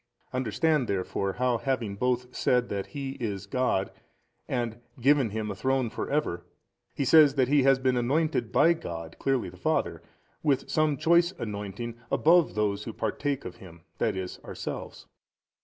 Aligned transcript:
Understand 0.33 0.87
therefore 0.87 1.33
how 1.33 1.59
having 1.59 1.95
both 1.95 2.35
said 2.35 2.69
that 2.69 2.87
Ho 2.95 3.13
is 3.19 3.45
God 3.45 3.91
and 4.47 4.79
given 4.99 5.29
Him 5.29 5.51
a 5.51 5.55
Throne 5.55 5.91
for 5.91 6.09
ever, 6.09 6.43
he 6.95 7.05
says 7.05 7.35
that 7.35 7.49
He 7.49 7.61
has 7.61 7.77
been 7.77 7.95
anointed 7.95 8.51
by 8.51 8.73
God, 8.73 9.15
clearly 9.19 9.47
the 9.49 9.57
Father, 9.57 10.01
with 10.41 10.67
some 10.67 10.97
choice 10.97 11.33
anointing 11.37 11.99
above 12.11 12.55
those 12.55 12.85
who 12.85 12.93
partake 12.93 13.45
of 13.45 13.57
Him 13.57 13.81
10, 13.99 14.15
i. 14.15 14.17
e. 14.17 14.27
ourselves. 14.43 15.05